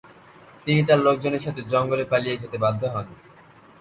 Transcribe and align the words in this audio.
তিনি 0.65 0.81
তার 0.83 0.99
লোকজনের 0.99 1.41
সাথে 1.41 1.61
জঙ্গলে 1.63 2.05
পালিয়ে 2.05 2.39
যেতে 2.41 2.57
বাধ্য 2.57 2.81
হন। 2.93 3.07